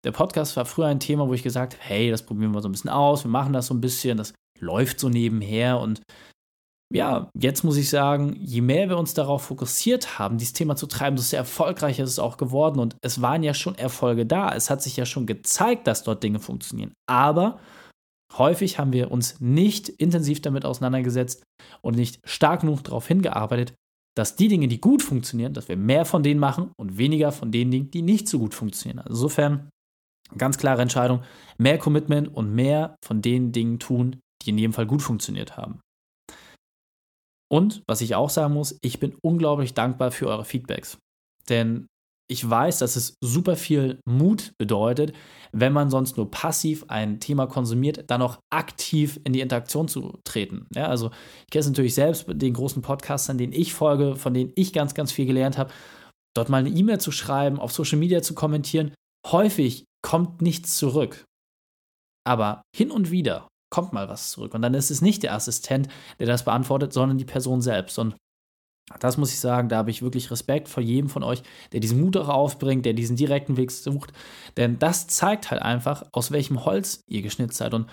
Der 0.05 0.13
Podcast 0.13 0.57
war 0.57 0.65
früher 0.65 0.87
ein 0.87 1.01
Thema, 1.01 1.29
wo 1.29 1.35
ich 1.35 1.43
gesagt 1.43 1.75
habe, 1.75 1.85
hey, 1.85 2.11
das 2.11 2.25
probieren 2.25 2.53
wir 2.53 2.63
so 2.63 2.69
ein 2.69 2.73
bisschen 2.73 2.91
aus, 2.91 3.25
wir 3.25 3.31
machen 3.31 3.53
das 3.53 3.67
so 3.67 3.75
ein 3.75 3.81
bisschen, 3.81 4.17
das 4.17 4.33
läuft 4.59 4.99
so 4.99 5.09
nebenher 5.09 5.79
und 5.79 6.01
ja, 6.93 7.31
jetzt 7.39 7.63
muss 7.63 7.77
ich 7.77 7.89
sagen, 7.89 8.37
je 8.41 8.63
mehr 8.63 8.89
wir 8.89 8.99
uns 8.99 9.15
darauf 9.15 9.45
fokussiert 9.45 10.19
haben, 10.19 10.39
dieses 10.39 10.55
Thema 10.55 10.75
zu 10.75 10.87
treiben, 10.87 11.17
desto 11.17 11.37
erfolgreicher 11.37 12.03
ist 12.03 12.11
es 12.11 12.19
auch 12.19 12.37
geworden. 12.37 12.81
Und 12.81 12.97
es 13.01 13.23
waren 13.23 13.45
ja 13.45 13.55
schon 13.55 13.77
Erfolge 13.77 14.27
da. 14.27 14.53
Es 14.53 14.71
hat 14.71 14.83
sich 14.83 14.97
ja 14.97 15.07
schon 15.07 15.27
gezeigt, 15.27 15.87
dass 15.87 16.03
dort 16.03 16.23
Dinge 16.23 16.41
funktionieren. 16.41 16.93
Aber 17.09 17.61
häufig 18.37 18.79
haben 18.79 18.93
wir 18.93 19.13
uns 19.13 19.41
nicht 19.41 19.89
intensiv 19.89 20.43
damit 20.43 20.65
auseinandergesetzt 20.65 21.45
und 21.81 21.97
nicht 21.97 22.19
stark 22.25 22.63
genug 22.63 22.83
darauf 22.83 23.07
hingearbeitet, 23.07 23.73
dass 24.17 24.35
die 24.35 24.49
Dinge, 24.49 24.67
die 24.67 24.81
gut 24.81 25.03
funktionieren, 25.03 25.55
dass 25.55 25.69
wir 25.69 25.77
mehr 25.77 26.05
von 26.05 26.25
denen 26.25 26.41
machen 26.41 26.73
und 26.77 26.99
weniger 26.99 27.31
von 27.31 27.53
den 27.53 27.71
Dingen, 27.71 27.91
die 27.93 28.03
nicht 28.03 28.29
so 28.29 28.41
gut 28.41 28.55
funktionieren. 28.55 28.99
Also 28.99 29.13
insofern 29.13 29.71
ganz 30.37 30.59
klare 30.59 30.83
Entscheidung, 30.83 31.23
mehr 31.57 31.79
Commitment 31.79 32.35
und 32.35 32.53
mehr 32.53 32.97
von 33.05 33.23
den 33.23 33.53
Dingen 33.53 33.79
tun, 33.79 34.19
die 34.43 34.51
in 34.51 34.59
jedem 34.59 34.73
Fall 34.73 34.87
gut 34.87 35.03
funktioniert 35.03 35.57
haben. 35.57 35.81
Und 37.51 37.83
was 37.87 38.01
ich 38.01 38.15
auch 38.15 38.31
sagen 38.31 38.55
muss, 38.55 38.79
ich 38.83 39.01
bin 39.01 39.17
unglaublich 39.23 39.75
dankbar 39.75 40.13
für 40.13 40.29
eure 40.29 40.45
Feedbacks. 40.45 40.99
Denn 41.49 41.87
ich 42.31 42.49
weiß, 42.49 42.79
dass 42.79 42.95
es 42.95 43.15
super 43.21 43.57
viel 43.57 43.99
Mut 44.07 44.53
bedeutet, 44.57 45.13
wenn 45.51 45.73
man 45.73 45.91
sonst 45.91 46.17
nur 46.17 46.31
passiv 46.31 46.85
ein 46.87 47.19
Thema 47.19 47.49
konsumiert, 47.49 48.05
dann 48.09 48.23
auch 48.23 48.39
aktiv 48.51 49.19
in 49.25 49.33
die 49.33 49.41
Interaktion 49.41 49.89
zu 49.89 50.21
treten. 50.23 50.69
Ja, 50.73 50.87
also 50.87 51.11
ich 51.41 51.51
kenne 51.51 51.63
es 51.63 51.67
natürlich 51.67 51.95
selbst 51.95 52.29
mit 52.29 52.41
den 52.41 52.55
großen 52.55 52.83
Podcastern, 52.83 53.37
denen 53.37 53.53
ich 53.53 53.75
folge, 53.75 54.15
von 54.15 54.33
denen 54.33 54.53
ich 54.55 54.73
ganz, 54.73 54.95
ganz 54.95 55.11
viel 55.11 55.27
gelernt 55.27 55.59
habe, 55.59 55.73
dort 56.37 56.51
mal 56.51 56.59
eine 56.59 56.71
E-Mail 56.71 57.01
zu 57.01 57.11
schreiben, 57.11 57.59
auf 57.59 57.73
Social 57.73 57.99
Media 57.99 58.23
zu 58.23 58.37
kommentieren. 58.37 58.95
Häufig 59.27 59.87
kommt 60.01 60.41
nichts 60.41 60.77
zurück. 60.77 61.25
Aber 62.25 62.63
hin 62.77 62.93
und 62.93 63.11
wieder 63.11 63.49
kommt 63.71 63.93
mal 63.93 64.09
was 64.09 64.31
zurück. 64.33 64.55
Und 64.55 64.63
dann 64.63 64.75
ist 64.75 64.91
es 64.91 65.01
nicht 65.01 65.23
der 65.23 65.35
Assistent, 65.35 65.89
der 66.19 66.27
das 66.27 66.45
beantwortet, 66.45 66.93
sondern 66.93 67.19
die 67.19 67.25
Person 67.25 67.63
selbst. 67.63 67.99
Und 67.99 68.17
das 68.99 69.17
muss 69.17 69.33
ich 69.33 69.39
sagen, 69.39 69.69
da 69.69 69.77
habe 69.79 69.91
ich 69.91 70.03
wirklich 70.03 70.31
Respekt 70.31 70.69
vor 70.69 70.83
jedem 70.83 71.09
von 71.09 71.23
euch, 71.23 71.43
der 71.73 71.81
diesen 71.81 72.01
Mut 72.01 72.17
auch 72.17 72.29
aufbringt, 72.29 72.85
der 72.85 72.93
diesen 72.93 73.17
direkten 73.17 73.57
Weg 73.57 73.71
sucht. 73.71 74.13
Denn 74.57 74.79
das 74.79 75.07
zeigt 75.07 75.51
halt 75.51 75.63
einfach, 75.63 76.05
aus 76.13 76.33
welchem 76.33 76.65
Holz 76.65 77.05
ihr 77.07 77.23
geschnitzt 77.23 77.59
seid. 77.59 77.73
Und 77.73 77.87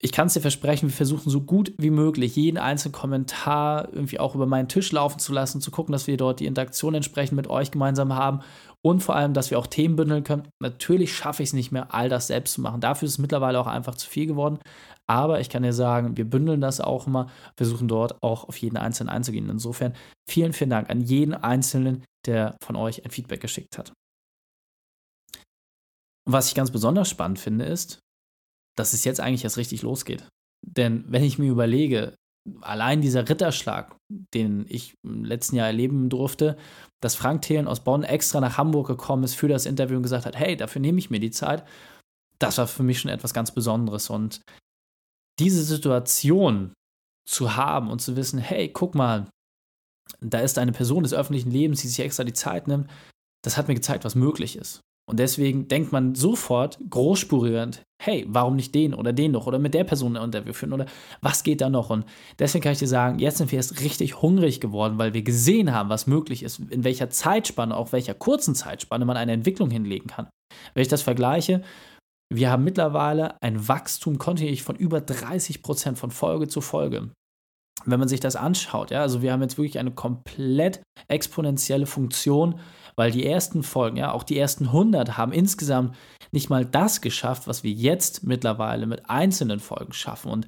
ich 0.00 0.12
kann 0.12 0.28
es 0.28 0.34
dir 0.34 0.40
versprechen, 0.40 0.88
wir 0.88 0.94
versuchen 0.94 1.28
so 1.28 1.40
gut 1.40 1.72
wie 1.76 1.90
möglich, 1.90 2.36
jeden 2.36 2.58
einzelnen 2.58 2.92
Kommentar 2.92 3.92
irgendwie 3.92 4.20
auch 4.20 4.36
über 4.36 4.46
meinen 4.46 4.68
Tisch 4.68 4.92
laufen 4.92 5.18
zu 5.18 5.32
lassen, 5.32 5.60
zu 5.60 5.72
gucken, 5.72 5.92
dass 5.92 6.06
wir 6.06 6.16
dort 6.16 6.38
die 6.38 6.46
Interaktion 6.46 6.94
entsprechend 6.94 7.36
mit 7.36 7.48
euch 7.48 7.72
gemeinsam 7.72 8.14
haben 8.14 8.40
und 8.80 9.02
vor 9.02 9.16
allem, 9.16 9.34
dass 9.34 9.50
wir 9.50 9.58
auch 9.58 9.66
Themen 9.66 9.96
bündeln 9.96 10.22
können. 10.22 10.48
Natürlich 10.62 11.16
schaffe 11.16 11.42
ich 11.42 11.48
es 11.48 11.52
nicht 11.52 11.72
mehr, 11.72 11.92
all 11.92 12.08
das 12.08 12.28
selbst 12.28 12.54
zu 12.54 12.60
machen. 12.60 12.80
Dafür 12.80 13.06
ist 13.06 13.12
es 13.12 13.18
mittlerweile 13.18 13.58
auch 13.58 13.66
einfach 13.66 13.96
zu 13.96 14.08
viel 14.08 14.26
geworden. 14.26 14.60
Aber 15.08 15.40
ich 15.40 15.48
kann 15.48 15.64
dir 15.64 15.72
sagen, 15.72 16.16
wir 16.16 16.28
bündeln 16.28 16.60
das 16.60 16.80
auch 16.80 17.06
immer, 17.06 17.28
versuchen 17.56 17.88
dort 17.88 18.22
auch 18.22 18.48
auf 18.48 18.56
jeden 18.58 18.76
Einzelnen 18.76 19.08
einzugehen. 19.08 19.50
Insofern 19.50 19.94
vielen, 20.30 20.52
vielen 20.52 20.70
Dank 20.70 20.90
an 20.90 21.00
jeden 21.00 21.34
Einzelnen, 21.34 22.04
der 22.26 22.56
von 22.62 22.76
euch 22.76 23.04
ein 23.04 23.10
Feedback 23.10 23.40
geschickt 23.40 23.78
hat. 23.78 23.92
Und 26.26 26.34
was 26.34 26.48
ich 26.48 26.54
ganz 26.54 26.70
besonders 26.70 27.08
spannend 27.08 27.40
finde, 27.40 27.64
ist, 27.64 28.00
dass 28.78 28.92
es 28.92 29.04
jetzt 29.04 29.20
eigentlich 29.20 29.44
erst 29.44 29.56
richtig 29.56 29.82
losgeht. 29.82 30.26
Denn 30.66 31.04
wenn 31.08 31.24
ich 31.24 31.38
mir 31.38 31.50
überlege, 31.50 32.14
allein 32.60 33.00
dieser 33.00 33.28
Ritterschlag, 33.28 33.96
den 34.34 34.64
ich 34.68 34.94
im 35.02 35.24
letzten 35.24 35.56
Jahr 35.56 35.66
erleben 35.66 36.08
durfte, 36.08 36.56
dass 37.02 37.14
Frank 37.14 37.42
Thelen 37.42 37.68
aus 37.68 37.84
Bonn 37.84 38.04
extra 38.04 38.40
nach 38.40 38.56
Hamburg 38.56 38.86
gekommen 38.86 39.24
ist 39.24 39.34
für 39.34 39.48
das 39.48 39.66
Interview 39.66 39.96
und 39.96 40.02
gesagt 40.02 40.26
hat, 40.26 40.36
hey, 40.36 40.56
dafür 40.56 40.80
nehme 40.80 40.98
ich 40.98 41.10
mir 41.10 41.20
die 41.20 41.30
Zeit, 41.30 41.64
das 42.38 42.58
war 42.58 42.66
für 42.66 42.82
mich 42.82 43.00
schon 43.00 43.10
etwas 43.10 43.34
ganz 43.34 43.50
Besonderes. 43.50 44.10
Und 44.10 44.40
diese 45.38 45.62
Situation 45.62 46.72
zu 47.28 47.56
haben 47.56 47.90
und 47.90 48.00
zu 48.00 48.16
wissen, 48.16 48.38
hey, 48.38 48.70
guck 48.72 48.94
mal, 48.94 49.28
da 50.20 50.40
ist 50.40 50.58
eine 50.58 50.72
Person 50.72 51.02
des 51.02 51.12
öffentlichen 51.12 51.50
Lebens, 51.50 51.82
die 51.82 51.88
sich 51.88 52.00
extra 52.00 52.24
die 52.24 52.32
Zeit 52.32 52.66
nimmt, 52.66 52.88
das 53.44 53.56
hat 53.56 53.68
mir 53.68 53.74
gezeigt, 53.74 54.04
was 54.04 54.14
möglich 54.14 54.56
ist. 54.56 54.80
Und 55.08 55.18
deswegen 55.18 55.68
denkt 55.68 55.90
man 55.90 56.14
sofort 56.14 56.78
großspurigend, 56.90 57.82
hey, 58.00 58.26
warum 58.28 58.56
nicht 58.56 58.74
den 58.74 58.92
oder 58.92 59.14
den 59.14 59.32
noch 59.32 59.46
oder 59.46 59.58
mit 59.58 59.72
der 59.72 59.84
Person 59.84 60.16
ein 60.16 60.22
Interview 60.22 60.52
führen 60.52 60.74
oder 60.74 60.84
was 61.22 61.42
geht 61.42 61.62
da 61.62 61.70
noch? 61.70 61.88
Und 61.88 62.04
deswegen 62.38 62.62
kann 62.62 62.72
ich 62.72 62.78
dir 62.78 62.88
sagen, 62.88 63.18
jetzt 63.18 63.38
sind 63.38 63.50
wir 63.50 63.56
erst 63.56 63.80
richtig 63.80 64.20
hungrig 64.20 64.60
geworden, 64.60 64.98
weil 64.98 65.14
wir 65.14 65.22
gesehen 65.22 65.72
haben, 65.72 65.88
was 65.88 66.06
möglich 66.06 66.42
ist, 66.42 66.60
in 66.70 66.84
welcher 66.84 67.08
Zeitspanne, 67.08 67.74
auch 67.74 67.92
welcher 67.92 68.12
kurzen 68.12 68.54
Zeitspanne 68.54 69.06
man 69.06 69.16
eine 69.16 69.32
Entwicklung 69.32 69.70
hinlegen 69.70 70.08
kann. 70.08 70.28
Wenn 70.74 70.82
ich 70.82 70.88
das 70.88 71.00
vergleiche, 71.00 71.62
wir 72.30 72.50
haben 72.50 72.64
mittlerweile 72.64 73.40
ein 73.40 73.66
Wachstum 73.66 74.18
kontinuierlich 74.18 74.62
von 74.62 74.76
über 74.76 75.00
30 75.00 75.62
Prozent 75.62 75.98
von 75.98 76.10
Folge 76.10 76.48
zu 76.48 76.60
Folge 76.60 77.10
wenn 77.86 77.98
man 77.98 78.08
sich 78.08 78.20
das 78.20 78.36
anschaut, 78.36 78.90
ja, 78.90 79.02
also 79.02 79.22
wir 79.22 79.32
haben 79.32 79.42
jetzt 79.42 79.58
wirklich 79.58 79.78
eine 79.78 79.92
komplett 79.92 80.82
exponentielle 81.08 81.86
Funktion, 81.86 82.60
weil 82.98 83.12
die 83.12 83.24
ersten 83.24 83.62
Folgen, 83.62 83.96
ja, 83.96 84.10
auch 84.10 84.24
die 84.24 84.36
ersten 84.36 84.66
100 84.66 85.16
haben 85.16 85.32
insgesamt 85.32 85.96
nicht 86.32 86.50
mal 86.50 86.66
das 86.66 87.00
geschafft, 87.00 87.46
was 87.46 87.62
wir 87.62 87.70
jetzt 87.70 88.24
mittlerweile 88.24 88.86
mit 88.86 89.08
einzelnen 89.08 89.60
Folgen 89.60 89.92
schaffen 89.92 90.32
und 90.32 90.46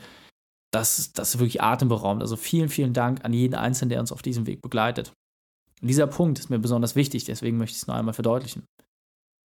das, 0.73 1.13
das 1.13 1.35
ist 1.35 1.41
wirklich 1.41 1.63
atemberaubend. 1.63 2.23
Also 2.23 2.37
vielen, 2.37 2.69
vielen 2.69 2.93
Dank 2.93 3.25
an 3.25 3.33
jeden 3.33 3.55
Einzelnen, 3.55 3.91
der 3.91 4.01
uns 4.01 4.13
auf 4.13 4.23
diesem 4.23 4.47
Weg 4.47 4.63
begleitet. 4.63 5.13
Und 5.81 5.89
dieser 5.89 6.07
Punkt 6.07 6.39
ist 6.39 6.51
mir 6.51 6.59
besonders 6.59 6.95
wichtig, 6.95 7.25
deswegen 7.25 7.57
möchte 7.57 7.75
ich 7.75 7.83
es 7.83 7.87
noch 7.87 7.95
einmal 7.95 8.15
verdeutlichen. 8.15 8.65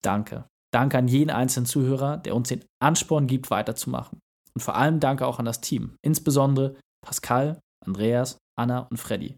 Danke. 0.04 0.46
Danke 0.74 0.98
an 0.98 1.08
jeden 1.08 1.30
einzelnen 1.30 1.66
Zuhörer, 1.66 2.18
der 2.18 2.36
uns 2.36 2.50
den 2.50 2.64
Ansporn 2.82 3.28
gibt, 3.28 3.52
weiterzumachen. 3.52 4.20
Und 4.56 4.62
vor 4.62 4.76
allem 4.76 5.00
danke 5.00 5.28
auch 5.28 5.40
an 5.40 5.46
das 5.46 5.62
Team, 5.62 5.96
insbesondere 6.04 6.76
Pascal, 7.06 7.60
Andreas, 7.86 8.38
Anna 8.58 8.88
und 8.90 8.98
Freddy, 8.98 9.36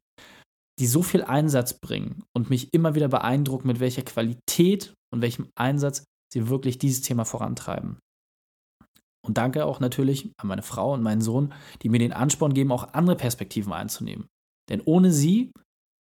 die 0.80 0.88
so 0.88 1.04
viel 1.04 1.24
Einsatz 1.24 1.80
bringen 1.80 2.24
und 2.36 2.50
mich 2.50 2.74
immer 2.74 2.96
wieder 2.96 3.08
beeindrucken, 3.08 3.68
mit 3.68 3.80
welcher 3.80 4.02
Qualität 4.02 4.94
und 5.14 5.22
welchem 5.22 5.50
Einsatz 5.56 6.04
sie 6.32 6.50
wirklich 6.50 6.80
dieses 6.80 7.02
Thema 7.02 7.26
vorantreiben. 7.26 8.00
Und 9.26 9.38
danke 9.38 9.66
auch 9.66 9.80
natürlich 9.80 10.32
an 10.38 10.48
meine 10.48 10.64
Frau 10.64 10.94
und 10.94 11.04
meinen 11.04 11.22
Sohn, 11.22 11.54
die 11.82 11.90
mir 11.90 12.00
den 12.00 12.12
Ansporn 12.12 12.54
geben, 12.54 12.72
auch 12.72 12.94
andere 12.94 13.16
Perspektiven 13.16 13.72
einzunehmen. 13.72 14.28
Denn 14.70 14.82
ohne 14.82 15.12
sie 15.12 15.52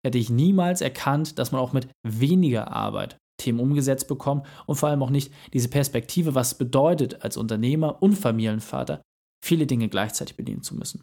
hätte 0.05 0.17
ich 0.17 0.29
niemals 0.29 0.81
erkannt, 0.81 1.39
dass 1.39 1.51
man 1.51 1.61
auch 1.61 1.71
mit 1.71 1.87
weniger 2.05 2.71
Arbeit 2.71 3.17
Themen 3.39 3.59
umgesetzt 3.59 4.07
bekommt 4.07 4.45
und 4.65 4.75
vor 4.75 4.89
allem 4.89 5.03
auch 5.03 5.09
nicht 5.09 5.33
diese 5.53 5.69
Perspektive, 5.69 6.35
was 6.35 6.57
bedeutet, 6.57 7.23
als 7.23 7.37
Unternehmer 7.37 8.01
und 8.01 8.15
Familienvater 8.15 9.01
viele 9.43 9.67
Dinge 9.67 9.89
gleichzeitig 9.89 10.35
bedienen 10.37 10.63
zu 10.63 10.75
müssen. 10.75 11.01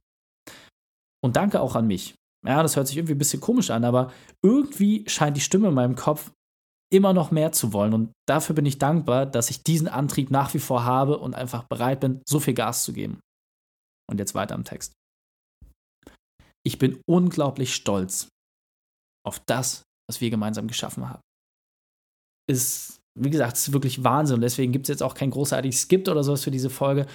Und 1.23 1.37
danke 1.37 1.61
auch 1.61 1.75
an 1.75 1.87
mich. 1.87 2.15
Ja, 2.47 2.63
das 2.63 2.77
hört 2.77 2.89
sich 2.89 2.97
irgendwie 2.97 3.15
ein 3.15 3.19
bisschen 3.19 3.41
komisch 3.41 3.71
an, 3.71 3.85
aber 3.85 4.13
irgendwie 4.43 5.05
scheint 5.09 5.37
die 5.37 5.43
Stimme 5.43 5.69
in 5.69 5.75
meinem 5.75 5.95
Kopf 5.95 6.33
immer 6.93 7.13
noch 7.13 7.31
mehr 7.31 7.53
zu 7.53 7.73
wollen. 7.73 7.95
Und 7.95 8.13
dafür 8.27 8.55
bin 8.55 8.67
ich 8.67 8.79
dankbar, 8.79 9.27
dass 9.27 9.51
ich 9.51 9.63
diesen 9.63 9.89
Antrieb 9.89 10.31
nach 10.31 10.53
wie 10.55 10.59
vor 10.59 10.85
habe 10.85 11.19
und 11.19 11.35
einfach 11.35 11.65
bereit 11.65 12.01
bin, 12.01 12.23
so 12.27 12.41
viel 12.41 12.55
Gas 12.55 12.85
zu 12.85 12.93
geben. 12.93 13.21
Und 14.11 14.19
jetzt 14.19 14.35
weiter 14.35 14.55
im 14.55 14.65
Text. 14.65 14.93
Ich 16.67 16.79
bin 16.79 17.01
unglaublich 17.09 17.75
stolz 17.75 18.29
auf 19.25 19.41
das, 19.47 19.85
was 20.09 20.21
wir 20.21 20.31
gemeinsam 20.31 20.67
geschaffen 20.67 21.09
haben. 21.09 21.23
Ist, 22.49 22.99
wie 23.19 23.31
gesagt, 23.31 23.57
ist 23.57 23.73
wirklich 23.73 24.03
Wahnsinn. 24.03 24.37
Und 24.37 24.43
deswegen 24.43 24.73
gibt 24.73 24.87
es 24.87 24.89
jetzt 24.89 25.03
auch 25.03 25.15
kein 25.15 25.31
großartiges 25.31 25.83
Skip 25.83 26.09
oder 26.09 26.25
sowas 26.25 26.43
für 26.43 26.51
diese 26.51 26.71
Folge. 26.71 27.07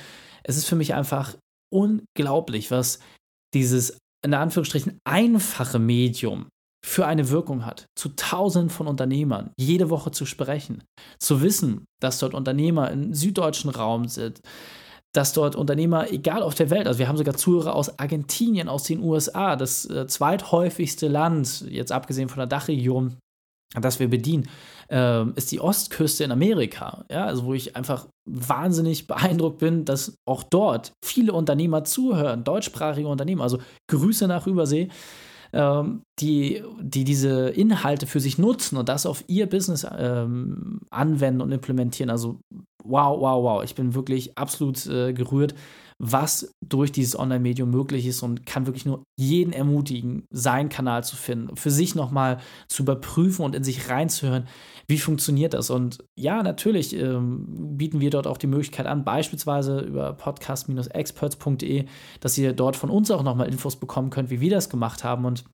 Es 0.44 0.56
ist 0.56 0.68
für 0.68 0.76
mich 0.76 0.94
einfach 0.94 1.36
unglaublich, 1.74 2.72
was 2.72 3.00
dieses 3.54 3.98
in 4.26 4.34
Anführungsstrichen 4.34 5.00
einfache 5.06 5.80
Medium 5.80 6.48
für 6.86 7.08
eine 7.08 7.30
Wirkung 7.30 7.66
hat, 7.66 7.86
zu 7.96 8.10
Tausenden 8.10 8.70
von 8.70 8.88
Unternehmern 8.88 9.52
jede 9.58 9.90
Woche 9.90 10.12
zu 10.12 10.26
sprechen, 10.26 10.84
zu 11.20 11.42
wissen, 11.42 11.86
dass 12.02 12.20
dort 12.20 12.34
Unternehmer 12.34 12.92
im 12.92 13.14
süddeutschen 13.14 13.70
Raum 13.70 14.08
sind, 14.08 14.42
dass 15.14 15.34
dort 15.34 15.56
Unternehmer, 15.56 16.12
egal 16.12 16.44
auf 16.44 16.56
der 16.56 16.70
Welt, 16.70 16.88
also 16.88 17.00
wir 17.00 17.08
haben 17.08 17.18
sogar 17.18 17.36
Zuhörer 17.36 17.74
aus 17.76 18.00
Argentinien, 18.00 18.68
aus 18.68 18.84
den 18.84 19.02
USA, 19.02 19.56
das 19.56 19.86
äh, 19.86 20.08
zweithäufigste 20.08 21.08
Land, 21.08 21.62
jetzt 21.70 21.92
abgesehen 21.92 22.30
von 22.30 22.40
der 22.40 22.48
Dachregion, 22.48 23.18
das 23.82 24.00
wir 24.00 24.10
bedienen, 24.10 24.48
äh, 24.90 25.28
ist 25.32 25.52
die 25.52 25.60
Ostküste 25.60 26.24
in 26.24 26.32
Amerika. 26.32 27.06
Ja, 27.12 27.26
also 27.26 27.46
wo 27.46 27.54
ich 27.54 27.76
einfach 27.76 28.08
wahnsinnig 28.26 29.08
beeindruckt 29.08 29.60
bin, 29.60 29.86
dass 29.86 30.18
auch 30.26 30.44
dort 30.44 30.94
viele 31.04 31.34
Unternehmer 31.34 31.84
zuhören, 31.84 32.44
deutschsprachige 32.44 33.08
Unternehmer, 33.08 33.44
also 33.44 33.60
Grüße 33.88 34.28
nach 34.28 34.48
Übersee, 34.48 34.90
ähm, 35.54 36.02
die, 36.20 36.64
die 36.82 37.04
diese 37.04 37.50
Inhalte 37.50 38.08
für 38.08 38.20
sich 38.20 38.38
nutzen 38.38 38.78
und 38.78 38.90
das 38.90 39.06
auf 39.06 39.24
ihr 39.28 39.48
Business 39.48 39.88
ähm, 39.98 40.82
anwenden 40.90 41.42
und 41.42 41.52
implementieren. 41.52 42.10
Also 42.10 42.40
wow, 42.84 43.20
wow, 43.20 43.44
wow. 43.44 43.64
Ich 43.64 43.76
bin 43.76 43.96
wirklich 43.96 44.38
absolut 44.38 44.86
äh, 44.88 45.14
gerührt, 45.14 45.56
was 45.98 46.52
durch 46.66 46.92
dieses 46.92 47.18
Online-Medium 47.18 47.70
möglich 47.70 48.06
ist 48.06 48.22
und 48.22 48.46
kann 48.46 48.66
wirklich 48.66 48.86
nur 48.86 49.04
jeden 49.18 49.54
ermutigen, 49.54 50.26
seinen 50.30 50.68
Kanal 50.68 51.04
zu 51.06 51.16
finden, 51.16 51.56
für 51.56 51.72
sich 51.72 51.96
nochmal 51.96 52.40
zu 52.68 52.84
überprüfen 52.84 53.46
und 53.46 53.56
in 53.56 53.64
sich 53.64 53.90
reinzuhören, 53.90 54.48
wie 54.88 55.00
funktioniert 55.00 55.54
das. 55.54 55.70
Und 55.70 56.04
ja, 56.20 56.44
natürlich 56.44 56.94
ähm, 56.96 57.78
bieten 57.78 58.02
wir 58.02 58.10
dort 58.10 58.28
auch 58.28 58.38
die 58.38 58.48
Möglichkeit 58.48 58.88
an, 58.88 59.06
beispielsweise 59.06 59.80
über 59.80 60.14
podcast-experts.de, 60.14 61.86
dass 62.20 62.38
ihr 62.38 62.52
dort 62.52 62.76
von 62.76 62.90
uns 62.90 63.10
auch 63.10 63.24
nochmal 63.24 63.48
Infos 63.48 63.78
bekommen 63.78 64.10
könnt, 64.10 64.30
wie 64.30 64.42
wir 64.42 64.50
das 64.50 64.70
gemacht 64.70 65.04
haben 65.04 65.24
und 65.24 65.46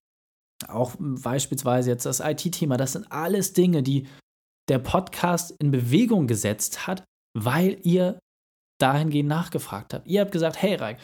auch 0.67 0.95
beispielsweise 0.99 1.89
jetzt 1.89 2.05
das 2.05 2.19
IT-Thema, 2.19 2.77
das 2.77 2.93
sind 2.93 3.11
alles 3.11 3.53
Dinge, 3.53 3.83
die 3.83 4.07
der 4.69 4.79
Podcast 4.79 5.55
in 5.59 5.71
Bewegung 5.71 6.27
gesetzt 6.27 6.87
hat, 6.87 7.03
weil 7.37 7.77
ihr 7.83 8.19
dahingehend 8.81 9.29
nachgefragt 9.29 9.93
habt. 9.93 10.07
Ihr 10.07 10.21
habt 10.21 10.31
gesagt, 10.31 10.61
hey 10.61 10.75
Reik, 10.75 10.97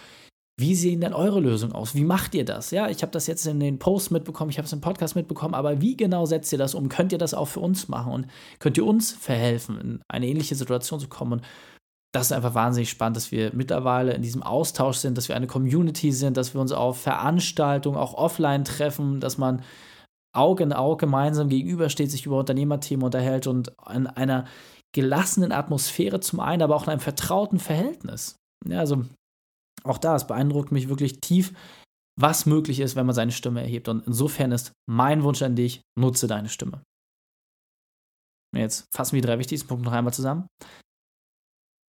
wie 0.60 0.74
sehen 0.74 1.02
denn 1.02 1.14
eure 1.14 1.40
Lösungen 1.40 1.74
aus? 1.74 1.94
Wie 1.94 2.04
macht 2.04 2.34
ihr 2.34 2.44
das? 2.44 2.72
Ja, 2.72 2.90
ich 2.90 3.04
habe 3.04 3.12
das 3.12 3.28
jetzt 3.28 3.46
in 3.46 3.60
den 3.60 3.78
Posts 3.78 4.10
mitbekommen, 4.10 4.50
ich 4.50 4.58
habe 4.58 4.66
es 4.66 4.74
im 4.74 4.82
Podcast 4.82 5.16
mitbekommen, 5.16 5.54
aber 5.54 5.82
wie 5.82 5.96
genau 5.96 6.26
setzt 6.26 6.52
ihr 6.52 6.58
das 6.58 6.74
um? 6.74 6.90
Könnt 6.90 7.12
ihr 7.12 7.20
das 7.20 7.36
auch 7.36 7.48
für 7.48 7.60
uns 7.60 7.88
machen 7.88 8.12
und 8.12 8.28
könnt 8.60 8.78
ihr 8.78 8.86
uns 8.86 9.12
verhelfen, 9.12 9.80
in 9.80 10.02
eine 10.08 10.28
ähnliche 10.28 10.56
Situation 10.56 11.00
zu 11.00 11.08
kommen? 11.08 11.34
Und 11.34 11.42
das 12.12 12.28
ist 12.28 12.32
einfach 12.32 12.56
wahnsinnig 12.56 12.90
spannend, 12.90 13.18
dass 13.18 13.32
wir 13.32 13.52
mittlerweile 13.54 14.14
in 14.14 14.24
diesem 14.24 14.42
Austausch 14.42 14.98
sind, 14.98 15.18
dass 15.18 15.28
wir 15.28 15.36
eine 15.36 15.46
Community 15.46 16.12
sind, 16.12 16.38
dass 16.38 16.56
wir 16.56 16.62
uns 16.62 16.72
auf 16.72 17.00
Veranstaltungen 17.02 17.98
auch 17.98 18.16
offline 18.16 18.66
treffen, 18.66 19.20
dass 19.20 19.38
man 19.38 19.62
Auge 20.34 20.64
in 20.64 20.74
Auge 20.74 21.06
gemeinsam 21.06 21.50
gegenübersteht, 21.50 22.10
sich 22.10 22.26
über 22.26 22.40
Unternehmerthemen 22.40 23.04
unterhält 23.04 23.46
und 23.46 23.74
in 23.94 24.08
einer 24.08 24.46
gelassenen 24.98 25.52
Atmosphäre 25.52 26.22
zum 26.22 26.40
einen, 26.40 26.64
aber 26.64 26.76
auch 26.76 26.86
in 26.86 26.90
einem 26.90 27.00
vertrauten 27.00 27.60
Verhältnis. 27.60 28.36
Ja, 28.68 28.80
also 28.80 29.06
auch 29.84 30.00
da, 30.00 30.16
es 30.16 30.26
beeindruckt 30.26 30.72
mich 30.72 30.90
wirklich 30.90 31.22
tief, 31.22 31.54
was 32.20 32.48
möglich 32.48 32.80
ist, 32.80 32.96
wenn 32.96 33.06
man 33.06 33.14
seine 33.14 33.32
Stimme 33.32 33.62
erhebt. 33.62 33.90
Und 33.90 34.08
insofern 34.08 34.52
ist 34.52 34.72
mein 34.90 35.22
Wunsch 35.22 35.44
an 35.44 35.56
dich, 35.56 35.82
nutze 35.96 36.26
deine 36.26 36.50
Stimme. 36.50 36.82
Jetzt 38.56 38.88
fassen 38.92 39.14
wir 39.14 39.22
die 39.22 39.28
drei 39.28 39.38
wichtigsten 39.38 39.68
Punkte 39.68 39.86
noch 39.86 39.94
einmal 39.94 40.16
zusammen. 40.16 40.48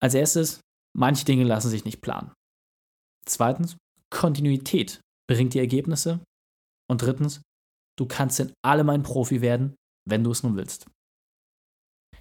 Als 0.03 0.15
erstes, 0.15 0.61
manche 0.97 1.27
Dinge 1.27 1.45
lassen 1.45 1.69
sich 1.69 1.85
nicht 1.85 2.01
planen. 2.01 2.33
Zweitens, 3.29 3.77
Kontinuität 4.11 5.03
bringt 5.29 5.53
die 5.53 5.59
Ergebnisse. 5.59 6.21
Und 6.91 7.03
drittens, 7.03 7.43
du 7.99 8.07
kannst 8.07 8.41
in 8.41 8.55
allem 8.65 8.89
ein 8.89 9.03
Profi 9.03 9.43
werden, 9.43 9.75
wenn 10.09 10.25
du 10.25 10.31
es 10.31 10.43
nun 10.43 10.57
willst. 10.57 10.87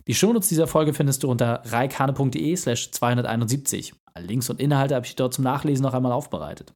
Die 0.07 0.13
Shownotes 0.13 0.49
dieser 0.49 0.67
Folge 0.67 0.93
findest 0.93 1.23
du 1.23 1.31
unter 1.31 1.61
reikane.de 1.65 2.55
slash 2.55 2.91
271. 2.91 3.93
Links 4.19 4.49
und 4.49 4.59
Inhalte 4.59 4.95
habe 4.95 5.05
ich 5.05 5.15
dort 5.15 5.33
zum 5.33 5.43
Nachlesen 5.43 5.83
noch 5.83 5.93
einmal 5.93 6.11
aufbereitet. 6.11 6.73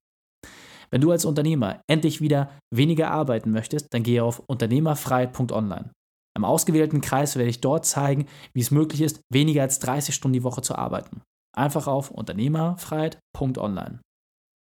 Wenn 0.89 1.01
du 1.01 1.11
als 1.11 1.25
Unternehmer 1.25 1.81
endlich 1.87 2.21
wieder 2.21 2.49
weniger 2.73 3.11
arbeiten 3.11 3.51
möchtest, 3.51 3.93
dann 3.93 4.03
gehe 4.03 4.23
auf 4.23 4.39
unternehmerfreiheit.online. 4.47 5.91
Im 6.37 6.45
ausgewählten 6.45 7.01
Kreis 7.01 7.35
werde 7.35 7.49
ich 7.49 7.61
dort 7.61 7.85
zeigen, 7.85 8.27
wie 8.53 8.61
es 8.61 8.71
möglich 8.71 9.01
ist, 9.01 9.19
weniger 9.29 9.63
als 9.63 9.79
30 9.79 10.15
Stunden 10.15 10.33
die 10.33 10.43
Woche 10.43 10.61
zu 10.61 10.75
arbeiten. 10.75 11.21
Einfach 11.55 11.87
auf 11.87 12.11
unternehmerfreiheit.online. 12.11 13.99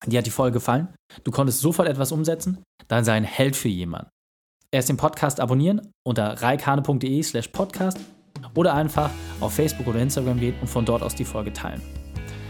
Dir 0.06 0.18
hat 0.18 0.26
die 0.26 0.30
Folge 0.30 0.54
gefallen? 0.54 0.88
Du 1.24 1.30
konntest 1.30 1.60
sofort 1.60 1.88
etwas 1.88 2.12
umsetzen? 2.12 2.62
Dann 2.88 3.04
sei 3.04 3.14
ein 3.14 3.24
Held 3.24 3.54
für 3.54 3.68
jemanden. 3.68 4.10
Erst 4.72 4.88
den 4.88 4.96
Podcast 4.96 5.40
abonnieren 5.40 5.92
unter 6.06 6.42
reikane.de 6.42 7.22
slash 7.22 7.48
podcast 7.48 7.98
Oder 8.54 8.74
einfach 8.74 9.10
auf 9.40 9.54
Facebook 9.54 9.86
oder 9.86 10.00
Instagram 10.00 10.38
gehen 10.40 10.54
und 10.60 10.68
von 10.68 10.84
dort 10.84 11.02
aus 11.02 11.14
die 11.14 11.24
Folge 11.24 11.52
teilen. 11.52 11.80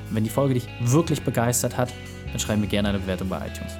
Und 0.08 0.16
wenn 0.16 0.24
die 0.24 0.30
Folge 0.30 0.54
dich 0.54 0.68
wirklich 0.80 1.22
begeistert 1.22 1.76
hat, 1.76 1.92
dann 2.30 2.38
schreib 2.38 2.58
mir 2.58 2.66
gerne 2.66 2.88
eine 2.88 2.98
Bewertung 2.98 3.28
bei 3.28 3.38
iTunes. 3.38 3.72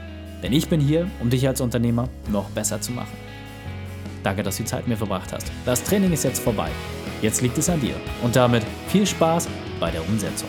Denn 0.42 0.52
ich 0.52 0.68
bin 0.68 0.80
hier, 0.80 1.08
um 1.20 1.30
dich 1.30 1.46
als 1.46 1.60
Unternehmer 1.60 2.08
noch 2.30 2.48
besser 2.50 2.80
zu 2.80 2.92
machen. 2.92 3.12
Danke, 4.22 4.42
dass 4.42 4.56
du 4.56 4.62
die 4.62 4.68
Zeit 4.68 4.80
mit 4.80 4.88
mir 4.88 4.96
verbracht 4.96 5.32
hast. 5.32 5.50
Das 5.64 5.82
Training 5.82 6.12
ist 6.12 6.24
jetzt 6.24 6.40
vorbei. 6.40 6.70
Jetzt 7.22 7.42
liegt 7.42 7.58
es 7.58 7.68
an 7.68 7.80
dir. 7.80 7.94
Und 8.22 8.36
damit 8.36 8.64
viel 8.88 9.06
Spaß 9.06 9.48
bei 9.78 9.90
der 9.90 10.06
Umsetzung. 10.06 10.48